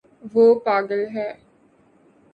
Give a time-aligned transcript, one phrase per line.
[0.33, 1.29] وہ پاگل ہے